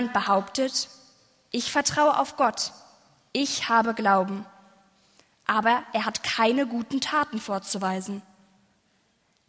[0.00, 0.88] jemand behauptet,
[1.50, 2.72] ich vertraue auf Gott,
[3.32, 4.46] ich habe Glauben,
[5.46, 8.22] aber er hat keine guten Taten vorzuweisen,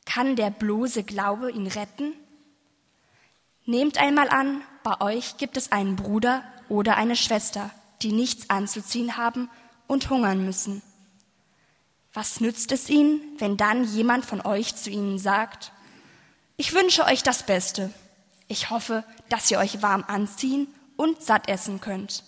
[0.06, 2.14] kann der bloße Glaube ihn retten?
[3.66, 7.70] Nehmt einmal an, bei euch gibt es einen Bruder oder eine Schwester,
[8.02, 9.50] die nichts anzuziehen haben
[9.88, 10.82] und hungern müssen.
[12.14, 15.72] Was nützt es ihnen, wenn dann jemand von euch zu ihnen sagt,
[16.58, 17.94] ich wünsche euch das Beste.
[18.52, 22.22] Ich hoffe, dass ihr euch warm anziehen und satt essen könnt.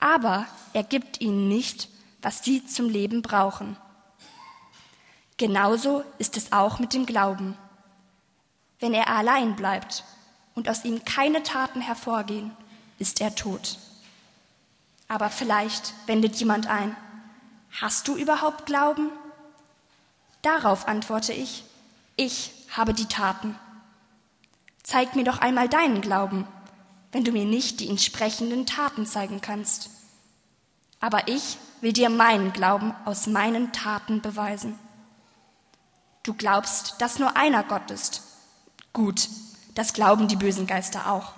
[0.00, 1.88] Aber er gibt ihnen nicht,
[2.20, 3.76] was sie zum Leben brauchen.
[5.36, 7.56] Genauso ist es auch mit dem Glauben.
[8.80, 10.02] Wenn er allein bleibt
[10.56, 12.50] und aus ihm keine Taten hervorgehen,
[12.98, 13.78] ist er tot.
[15.06, 16.96] Aber vielleicht wendet jemand ein,
[17.80, 19.12] hast du überhaupt Glauben?
[20.42, 21.62] Darauf antworte ich,
[22.16, 23.54] ich habe die Taten.
[24.88, 26.46] Zeig mir doch einmal deinen Glauben,
[27.12, 29.90] wenn du mir nicht die entsprechenden Taten zeigen kannst.
[30.98, 34.78] Aber ich will dir meinen Glauben aus meinen Taten beweisen.
[36.22, 38.22] Du glaubst, dass nur einer Gott ist.
[38.94, 39.28] Gut,
[39.74, 41.34] das glauben die bösen Geister auch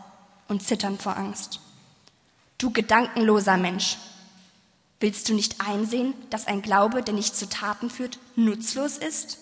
[0.47, 1.59] und zittern vor Angst.
[2.57, 3.99] Du gedankenloser Mensch,
[5.01, 9.39] willst du nicht einsehen, dass ein Glaube, der nicht zu Taten führt, nutzlos ist?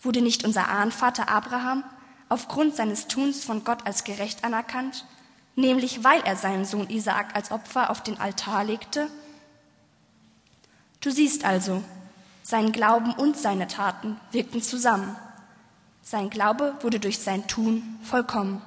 [0.00, 1.84] Wurde nicht unser Ahnvater Abraham
[2.28, 5.04] aufgrund seines Tuns von Gott als gerecht anerkannt,
[5.54, 9.08] nämlich weil er seinen Sohn Isaak als Opfer auf den Altar legte?
[11.00, 11.82] Du siehst also,
[12.42, 15.16] sein Glauben und seine Taten wirkten zusammen.
[16.02, 18.62] Sein Glaube wurde durch sein Tun vollkommen.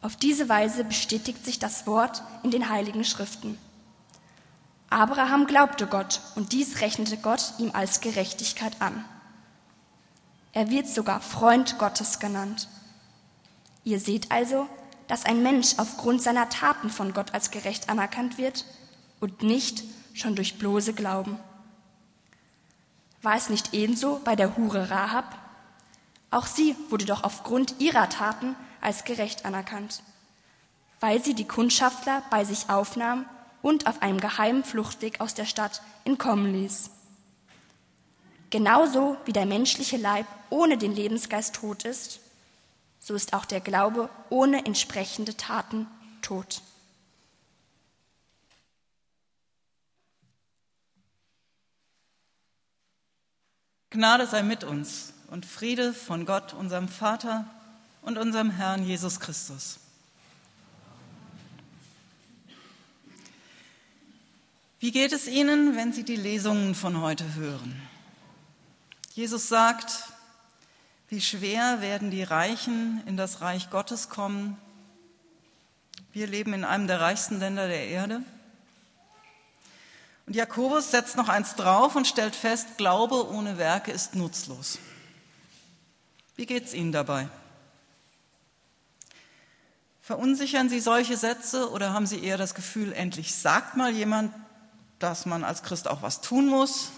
[0.00, 3.58] Auf diese Weise bestätigt sich das Wort in den heiligen Schriften.
[4.90, 9.04] Abraham glaubte Gott und dies rechnete Gott ihm als Gerechtigkeit an.
[10.52, 12.68] Er wird sogar Freund Gottes genannt.
[13.84, 14.68] Ihr seht also,
[15.06, 18.64] dass ein Mensch aufgrund seiner Taten von Gott als gerecht anerkannt wird
[19.20, 21.38] und nicht schon durch bloße Glauben.
[23.22, 25.36] War es nicht ebenso bei der Hure Rahab?
[26.30, 30.02] Auch sie wurde doch aufgrund ihrer Taten als gerecht anerkannt,
[31.00, 33.24] weil sie die Kundschafter bei sich aufnahm
[33.62, 36.90] und auf einem geheimen Fluchtweg aus der Stadt entkommen ließ.
[38.50, 42.20] Genauso wie der menschliche Leib ohne den Lebensgeist tot ist,
[42.98, 45.86] so ist auch der Glaube ohne entsprechende Taten
[46.22, 46.62] tot.
[53.90, 57.46] Gnade sei mit uns und Friede von Gott, unserem Vater
[58.02, 59.78] und unserem Herrn Jesus Christus.
[64.80, 67.80] Wie geht es Ihnen, wenn Sie die Lesungen von heute hören?
[69.18, 70.04] Jesus sagt,
[71.08, 74.56] wie schwer werden die Reichen in das Reich Gottes kommen.
[76.12, 78.22] Wir leben in einem der reichsten Länder der Erde.
[80.26, 84.78] Und Jakobus setzt noch eins drauf und stellt fest, Glaube ohne Werke ist nutzlos.
[86.36, 87.26] Wie geht es Ihnen dabei?
[90.00, 94.32] Verunsichern Sie solche Sätze oder haben Sie eher das Gefühl, endlich sagt mal jemand,
[95.00, 96.92] dass man als Christ auch was tun muss?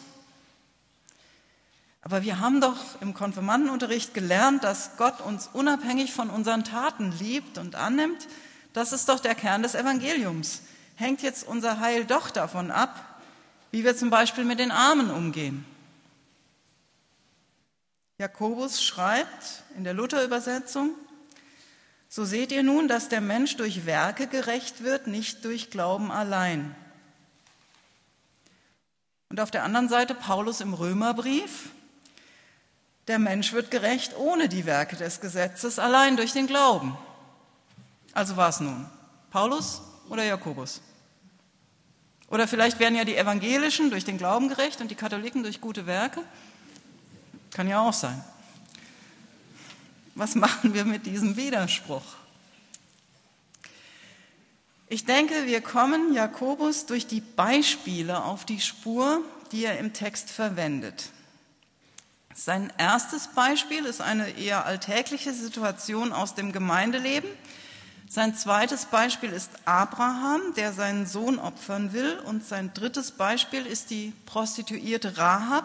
[2.02, 7.58] Aber wir haben doch im Konfirmandenunterricht gelernt, dass Gott uns unabhängig von unseren Taten liebt
[7.58, 8.26] und annimmt.
[8.72, 10.62] Das ist doch der Kern des Evangeliums.
[10.96, 13.20] Hängt jetzt unser Heil doch davon ab,
[13.70, 15.64] wie wir zum Beispiel mit den Armen umgehen.
[18.18, 20.90] Jakobus schreibt in der Luther-Übersetzung,
[22.08, 26.74] so seht ihr nun, dass der Mensch durch Werke gerecht wird, nicht durch Glauben allein.
[29.28, 31.70] Und auf der anderen Seite Paulus im Römerbrief,
[33.10, 36.96] der Mensch wird gerecht ohne die Werke des Gesetzes, allein durch den Glauben.
[38.12, 38.88] Also war es nun
[39.32, 40.80] Paulus oder Jakobus?
[42.28, 45.86] Oder vielleicht werden ja die Evangelischen durch den Glauben gerecht und die Katholiken durch gute
[45.86, 46.22] Werke.
[47.52, 48.24] Kann ja auch sein.
[50.14, 52.04] Was machen wir mit diesem Widerspruch?
[54.88, 60.30] Ich denke, wir kommen Jakobus durch die Beispiele auf die Spur, die er im Text
[60.30, 61.10] verwendet.
[62.34, 67.28] Sein erstes Beispiel ist eine eher alltägliche Situation aus dem Gemeindeleben.
[68.08, 72.18] Sein zweites Beispiel ist Abraham, der seinen Sohn opfern will.
[72.20, 75.64] Und sein drittes Beispiel ist die Prostituierte Rahab,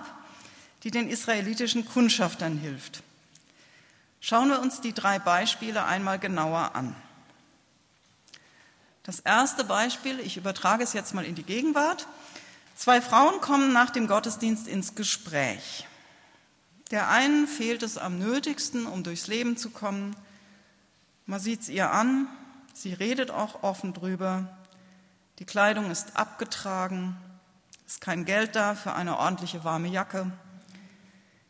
[0.84, 3.04] die den israelitischen Kundschaftern hilft.
[4.20, 6.96] Schauen wir uns die drei Beispiele einmal genauer an.
[9.04, 12.08] Das erste Beispiel, ich übertrage es jetzt mal in die Gegenwart.
[12.76, 14.96] Zwei Frauen kommen nach dem Gottesdienst ins
[21.26, 22.28] Man sieht es ihr an,
[22.76, 24.56] sie redet auch offen drüber.
[25.40, 27.18] Die Kleidung ist abgetragen,
[27.88, 30.32] ist kein Geld da für eine ordentliche warme Jacke.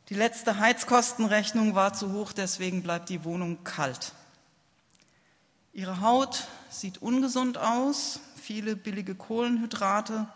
[0.08, 4.14] Die letzte Heizkostenrechnung war zu hoch, deswegen bleibt die Wohnung kalt.
[5.74, 10.30] Ihre Haut sieht ungesund aus, viele billige Kohlenhydrate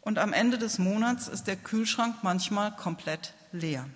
[0.00, 3.88] und am Ende des Monats ist der Kühlschrank manchmal komplett leer.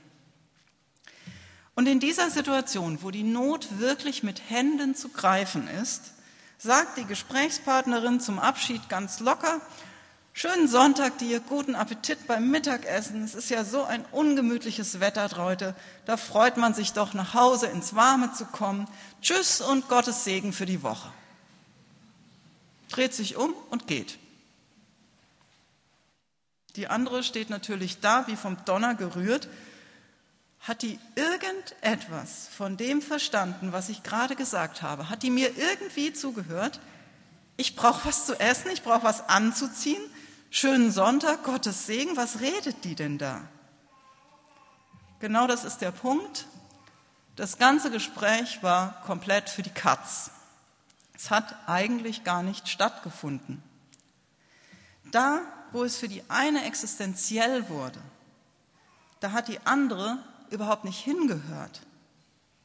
[1.75, 6.13] Und in dieser Situation, wo die Not wirklich mit Händen zu greifen ist,
[6.59, 9.61] sagt die Gesprächspartnerin zum Abschied ganz locker,
[10.39, 13.25] Schönen Sonntag dir, guten Appetit beim Mittagessen.
[13.25, 15.75] Es ist ja so ein ungemütliches Wetter heute.
[16.05, 18.87] Da freut man sich doch, nach Hause ins Warme zu kommen.
[19.23, 21.11] Tschüss und Gottes Segen für die Woche.
[22.91, 24.19] Dreht sich um und geht.
[26.77, 29.49] Die andere steht natürlich da, wie vom Donner gerührt.
[30.61, 35.09] Hat die irgendetwas von dem verstanden, was ich gerade gesagt habe?
[35.09, 36.81] Hat die mir irgendwie zugehört?
[37.57, 40.03] Ich brauche was zu essen, ich brauche was anzuziehen,
[40.51, 43.43] Schönen Sonntag, Gottes Segen, was redet die denn da?
[45.19, 46.47] Genau das ist der Punkt.
[47.35, 50.31] Das ganze Gespräch war komplett für die Katz.
[51.15, 53.63] Es hat eigentlich gar nicht stattgefunden.
[55.11, 58.01] Da, wo es für die eine existenziell wurde,
[59.21, 60.19] da hat die andere
[60.51, 61.83] überhaupt nicht hingehört,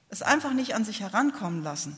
[0.09, 1.97] es einfach nicht an sich herankommen lassen.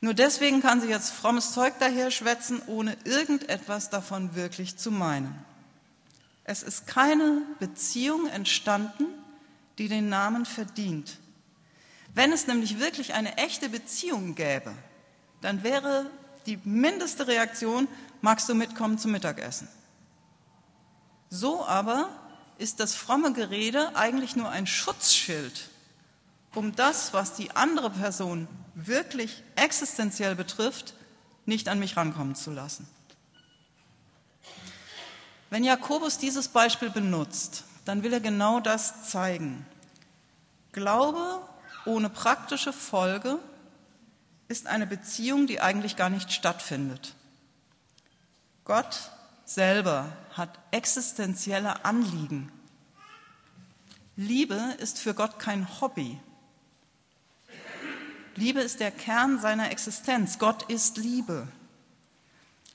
[0.00, 5.32] Nur deswegen kann sie jetzt frommes Zeug daher schwätzen, ohne irgendetwas davon wirklich zu meinen.
[6.44, 9.06] Es ist keine Beziehung entstanden,
[9.78, 11.18] die den Namen verdient.
[12.14, 14.72] Wenn es nämlich wirklich eine echte Beziehung gäbe,
[15.40, 16.10] dann wäre
[16.46, 17.86] die mindeste Reaktion,
[18.20, 19.68] magst du mitkommen zum Mittagessen?
[21.34, 22.10] So aber
[22.58, 25.70] ist das fromme Gerede eigentlich nur ein Schutzschild,
[26.54, 30.92] um das, was die andere Person wirklich existenziell betrifft,
[31.46, 32.86] nicht an mich rankommen zu lassen.
[35.48, 39.64] Wenn Jakobus dieses Beispiel benutzt, dann will er genau das zeigen.
[40.72, 41.40] Glaube
[41.86, 43.38] ohne praktische Folge
[44.48, 47.14] ist eine Beziehung, die eigentlich gar nicht stattfindet.
[48.66, 49.10] Gott
[49.54, 52.50] selber hat existenzielle Anliegen.
[54.16, 56.18] Liebe ist für Gott kein Hobby,
[58.34, 60.38] Liebe ist der Kern seiner Existenz.
[60.38, 61.46] Gott ist Liebe.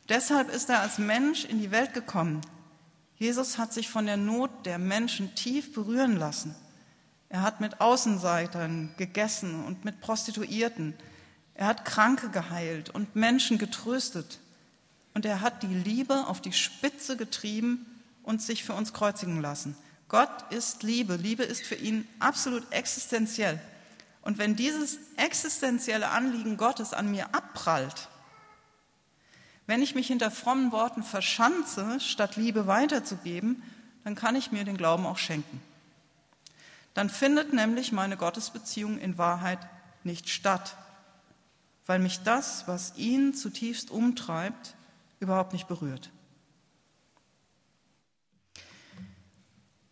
[0.07, 2.41] Deshalb ist er als Mensch in die Welt gekommen.
[3.18, 6.56] Jesus hat sich von der Not der Menschen tief berühren lassen.
[7.29, 10.94] Er hat mit Außenseitern gegessen und mit Prostituierten.
[11.56, 14.39] Er hat Kranke geheilt und Menschen getröstet.
[15.17, 17.87] Und er hat die Liebe auf die Spitze getrieben
[18.21, 19.75] und sich für uns kreuzigen lassen.
[20.09, 21.15] Gott ist Liebe.
[21.15, 23.59] Liebe ist für ihn absolut existenziell.
[24.21, 28.09] Und wenn dieses existenzielle Anliegen Gottes an mir abprallt,
[29.65, 33.63] wenn ich mich hinter frommen Worten verschanze, statt Liebe weiterzugeben,
[34.03, 35.59] dann kann ich mir den Glauben auch schenken.
[36.93, 39.67] Dann findet nämlich meine Gottesbeziehung in Wahrheit
[40.03, 40.77] nicht statt,
[41.87, 44.75] weil mich das, was ihn zutiefst umtreibt,
[45.19, 46.11] überhaupt nicht berührt.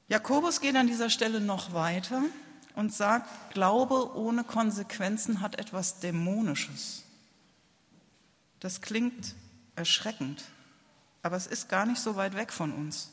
[0.07, 2.22] Jakobus geht an dieser Stelle noch weiter
[2.75, 7.04] und sagt, Glaube ohne Konsequenzen hat etwas Dämonisches.
[8.60, 9.36] Das klingt
[9.75, 10.44] erschreckend,
[11.24, 13.12] aber es ist gar nicht so weit weg von uns.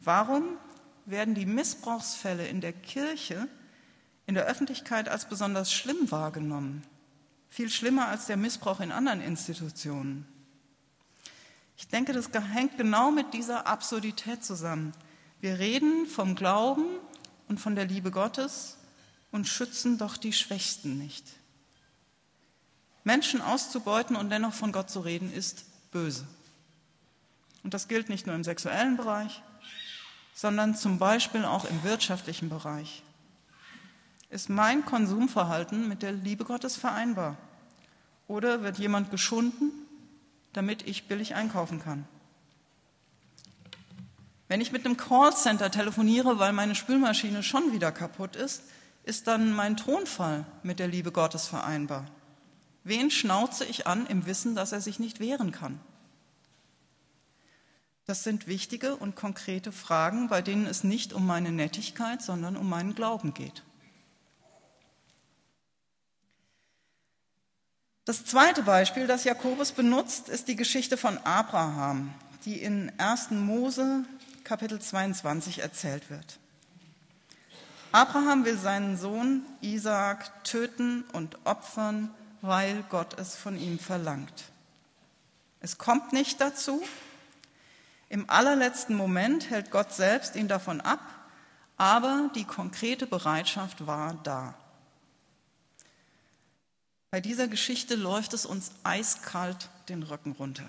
[0.00, 0.56] Warum
[1.04, 3.48] werden die Missbrauchsfälle in der Kirche
[4.26, 6.84] in der Öffentlichkeit als besonders schlimm wahrgenommen?
[7.48, 10.26] Viel schlimmer als der Missbrauch in anderen Institutionen.
[11.78, 14.92] Ich denke, das hängt genau mit dieser Absurdität zusammen.
[15.40, 16.84] Wir reden vom Glauben
[17.46, 18.76] und von der Liebe Gottes
[19.30, 21.24] und schützen doch die Schwächsten nicht.
[23.04, 26.26] Menschen auszubeuten und dennoch von Gott zu reden, ist böse.
[27.62, 29.40] Und das gilt nicht nur im sexuellen Bereich,
[30.34, 33.04] sondern zum Beispiel auch im wirtschaftlichen Bereich.
[34.30, 37.36] Ist mein Konsumverhalten mit der Liebe Gottes vereinbar?
[38.26, 39.70] Oder wird jemand geschunden,
[40.58, 42.04] damit ich billig einkaufen kann?
[44.48, 48.64] Wenn ich mit einem Callcenter telefoniere, weil meine Spülmaschine schon wieder kaputt ist,
[49.04, 52.06] ist dann mein Tonfall mit der Liebe Gottes vereinbar?
[52.82, 55.78] Wen schnauze ich an im Wissen, dass er sich nicht wehren kann?
[58.04, 62.68] Das sind wichtige und konkrete Fragen, bei denen es nicht um meine Nettigkeit, sondern um
[62.68, 63.62] meinen Glauben geht.
[68.08, 72.14] Das zweite Beispiel, das Jakobus benutzt, ist die Geschichte von Abraham,
[72.46, 73.32] die in 1.
[73.32, 74.02] Mose
[74.44, 76.38] Kapitel 22 erzählt wird.
[77.92, 82.08] Abraham will seinen Sohn Isaak töten und opfern,
[82.40, 84.44] weil Gott es von ihm verlangt.
[85.60, 86.82] Es kommt nicht dazu.
[88.08, 91.02] Im allerletzten Moment hält Gott selbst ihn davon ab,
[91.76, 94.54] aber die konkrete Bereitschaft war da.
[97.10, 100.68] Bei dieser Geschichte läuft es uns eiskalt den Rücken runter.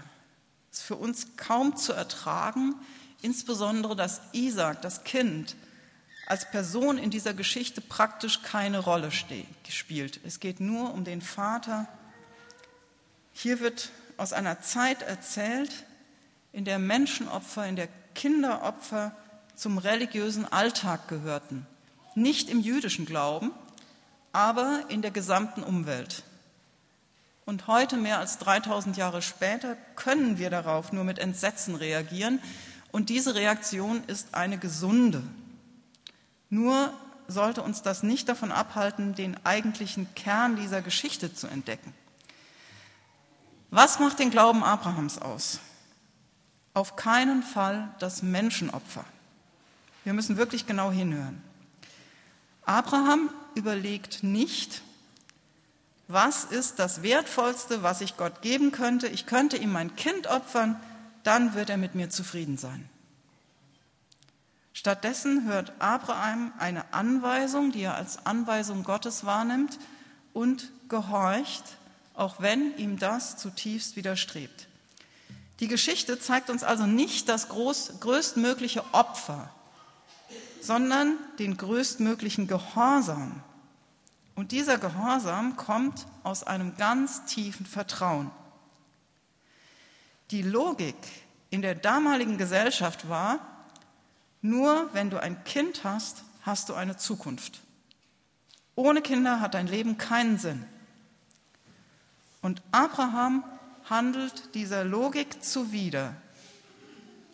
[0.72, 2.75] Es ist für uns kaum zu ertragen,
[3.22, 5.58] insbesondere dass Isaac, das Kind,
[6.27, 10.22] als Person in dieser Geschichte praktisch keine Rolle spielt.
[10.24, 11.88] Es geht nur um den Vater.
[13.34, 15.72] Hier wird aus einer Zeit erzählt,
[16.53, 19.13] in der Menschenopfer, in der Kinderopfer
[19.55, 21.67] zum religiösen Alltag gehörten.
[22.15, 23.51] Nicht im jüdischen Glauben,
[24.31, 26.24] aber in der gesamten Umwelt.
[27.50, 32.39] Und heute, mehr als 3000 Jahre später, können wir darauf nur mit Entsetzen reagieren.
[32.91, 35.24] Und diese Reaktion ist eine gesunde.
[36.51, 36.94] Nur
[37.27, 41.91] sollte uns das nicht davon abhalten, den eigentlichen Kern dieser Geschichte zu entdecken.
[43.72, 45.58] Was macht den Glauben Abrahams aus?
[46.75, 49.06] Auf keinen Fall das Menschenopfer.
[50.03, 51.41] Wir müssen wirklich genau hinhören.
[52.68, 54.84] Abraham überlegt nicht,
[56.10, 59.08] was ist das Wertvollste, was ich Gott geben könnte?
[59.08, 60.75] Ich könnte ihm mein Kind opfern,
[61.24, 62.89] dann wird er mit mir zufrieden sein.
[64.74, 69.78] Stattdessen hört Abraham eine Anweisung, die er als Anweisung Gottes wahrnimmt
[70.34, 71.63] und gehorcht,
[72.16, 74.68] auch wenn ihm das zutiefst widerstrebt.
[75.60, 79.51] Die Geschichte zeigt uns also nicht das groß, größtmögliche Opfer,
[80.60, 83.44] sondern den größtmöglichen Gehorsam,
[84.39, 88.31] und dieser Gehorsam kommt aus einem ganz tiefen Vertrauen.
[90.31, 90.96] Die Logik
[91.50, 93.39] in der damaligen Gesellschaft war,
[94.41, 97.60] nur wenn du ein Kind hast, hast du eine Zukunft.
[98.75, 100.63] Ohne Kinder hat dein Leben keinen Sinn.
[102.41, 103.43] Und Abraham
[103.89, 106.13] handelt dieser Logik zuwider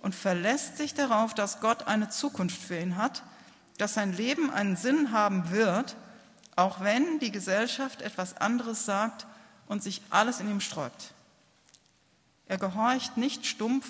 [0.01, 3.21] und verlässt sich darauf, dass Gott eine Zukunft für ihn hat,
[3.77, 5.95] dass sein Leben einen Sinn haben wird,
[6.55, 9.25] auch wenn die Gesellschaft etwas anderes sagt
[9.67, 11.13] und sich alles in ihm sträubt.
[12.47, 13.87] Er gehorcht nicht stumpf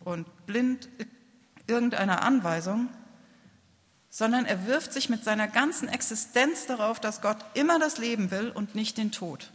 [0.00, 0.88] und blind
[1.66, 2.88] irgendeiner Anweisung,
[4.10, 8.50] sondern er wirft sich mit seiner ganzen Existenz darauf, dass Gott immer das Leben will
[8.50, 9.50] und nicht den Tod.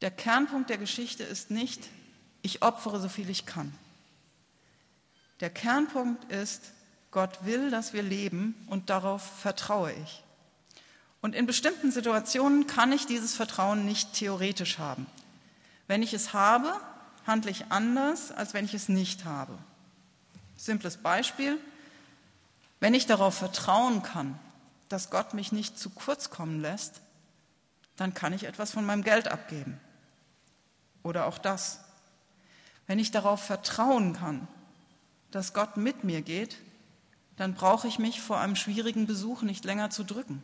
[0.00, 1.88] Der Kernpunkt der Geschichte ist nicht,
[2.42, 3.72] ich opfere so viel ich kann.
[5.40, 6.72] Der Kernpunkt ist,
[7.10, 10.22] Gott will, dass wir leben und darauf vertraue ich.
[11.22, 15.06] Und in bestimmten Situationen kann ich dieses Vertrauen nicht theoretisch haben.
[15.86, 16.78] Wenn ich es habe,
[17.26, 19.56] handle ich anders, als wenn ich es nicht habe.
[20.56, 21.58] Simples Beispiel.
[22.80, 24.38] Wenn ich darauf vertrauen kann,
[24.88, 27.00] dass Gott mich nicht zu kurz kommen lässt,
[27.96, 29.78] dann kann ich etwas von meinem Geld abgeben.
[31.04, 31.80] Oder auch das.
[32.88, 34.48] Wenn ich darauf vertrauen kann,
[35.30, 36.56] dass Gott mit mir geht,
[37.36, 40.42] dann brauche ich mich vor einem schwierigen Besuch nicht länger zu drücken.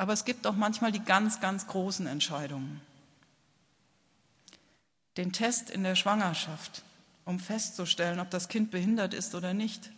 [0.00, 2.80] Aber es gibt auch manchmal die ganz, ganz großen Entscheidungen.
[5.18, 6.84] Den Test in der Schwangerschaft,
[7.26, 9.90] um festzustellen, ob das Kind behindert ist oder nicht,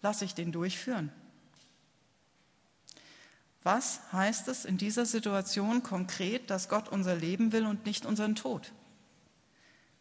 [0.00, 1.12] lasse ich den durchführen.
[3.62, 8.34] Was heißt es in dieser Situation konkret, dass Gott unser Leben will und nicht unseren
[8.34, 8.72] Tod?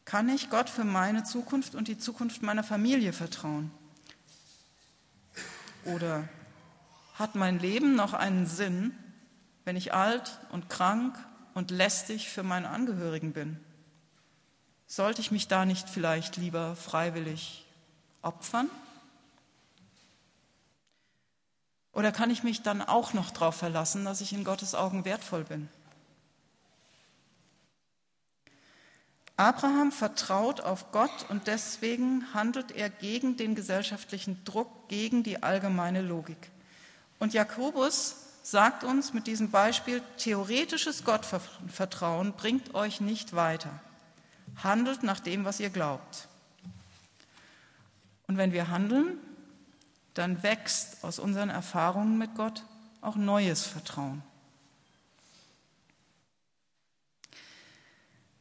[0.04, 3.70] Kann ich Gott für meine Zukunft und die Zukunft meiner Familie vertrauen?
[5.86, 6.28] Oder
[7.14, 8.96] hat mein Leben noch einen Sinn,
[9.66, 11.18] wenn ich alt und krank
[11.54, 13.60] und lästig für meine Angehörigen bin?
[14.88, 17.66] Sollte ich mich da nicht vielleicht lieber freiwillig
[18.22, 18.70] opfern?
[21.94, 25.44] Oder kann ich mich dann auch noch darauf verlassen, dass ich in Gottes Augen wertvoll
[25.44, 25.70] bin?
[29.38, 36.02] Abraham vertraut auf Gott und deswegen handelt er gegen den gesellschaftlichen Druck, gegen die allgemeine
[36.02, 36.52] Logik.
[37.18, 43.70] Und Jakobus sagt uns mit diesem Beispiel, theoretisches Gottvertrauen bringt euch nicht weiter.
[44.64, 46.28] Handelt nach dem, was ihr glaubt.
[48.28, 49.18] Und wenn wir handeln,
[50.14, 52.64] dann wächst aus unseren Erfahrungen mit Gott
[53.02, 54.24] auch neues Vertrauen.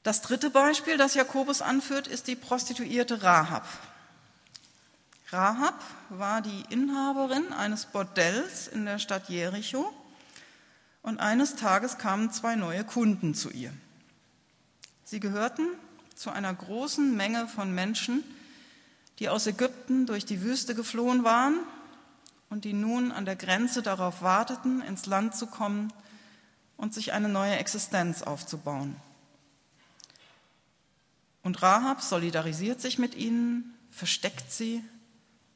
[0.03, 3.67] Das dritte Beispiel, das Jakobus anführt, ist die Prostituierte Rahab.
[5.33, 9.93] Rahab war die Inhaberin eines Bordells in der Stadt Jericho
[11.03, 13.73] und eines Tages kamen zwei neue Kunden zu ihr.
[15.05, 15.69] Sie gehörten
[16.17, 18.25] zu einer großen Menge von Menschen,
[19.21, 21.61] die aus Ägypten durch die Wüste geflohen waren
[22.49, 25.93] und die nun an der Grenze darauf warteten, ins Land zu kommen
[26.77, 28.97] und sich eine neue Existenz aufzubauen.
[31.45, 34.83] Und Rahab solidarisiert sich mit ihnen, versteckt sie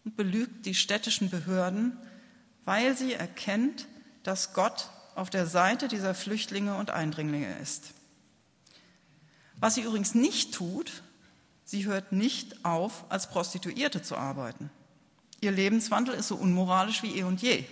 [0.04, 1.96] und belügt die städtischen Behörden,
[2.64, 3.86] weil sie erkennt,
[4.22, 7.92] dass Gott auf der Seite dieser Flüchtlinge und Eindringlinge ist.
[9.56, 11.02] Was sie übrigens nicht tut,
[11.64, 14.70] sie hört nicht auf, als Prostituierte zu arbeiten.
[15.40, 17.64] Ihr Lebenswandel ist so unmoralisch wie eh und je.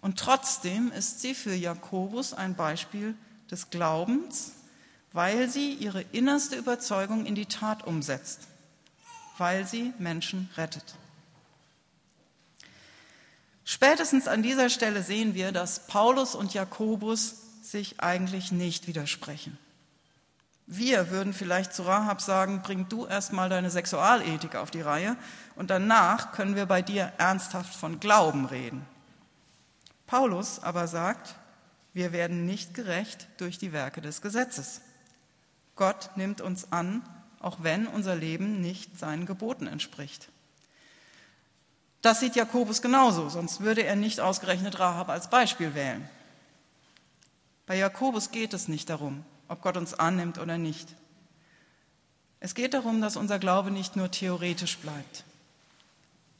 [0.00, 3.14] Und trotzdem ist sie für Jakobus ein Beispiel
[3.50, 4.52] des Glaubens,
[5.12, 8.40] weil sie ihre innerste Überzeugung in die Tat umsetzt,
[9.38, 10.94] weil sie Menschen rettet.
[13.64, 19.56] Spätestens an dieser Stelle sehen wir, dass Paulus und Jakobus sich eigentlich nicht widersprechen.
[20.66, 25.16] Wir würden vielleicht zu Rahab sagen, bring du erstmal deine Sexualethik auf die Reihe
[25.54, 28.86] und danach können wir bei dir ernsthaft von Glauben reden.
[30.06, 31.34] Paulus aber sagt,
[31.94, 34.80] wir werden nicht gerecht durch die Werke des Gesetzes.
[35.76, 37.02] Gott nimmt uns an,
[37.42, 40.28] auch wenn unser Leben nicht seinen Geboten entspricht.
[42.00, 46.08] Das sieht Jakobus genauso, sonst würde er nicht ausgerechnet Rahab als Beispiel wählen.
[47.66, 50.88] Bei Jakobus geht es nicht darum, ob Gott uns annimmt oder nicht.
[52.40, 55.24] Es geht darum, dass unser Glaube nicht nur theoretisch bleibt.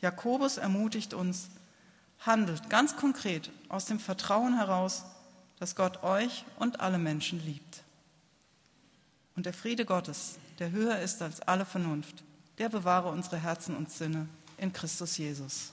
[0.01, 1.49] Jakobus ermutigt uns,
[2.19, 5.05] handelt ganz konkret aus dem Vertrauen heraus,
[5.61, 7.83] dass Gott euch und alle Menschen liebt.
[9.37, 12.23] Und der Friede Gottes, der höher ist als alle Vernunft,
[12.57, 14.29] der bewahre unsere Herzen und Sinne
[14.59, 15.73] in Christus Jesus.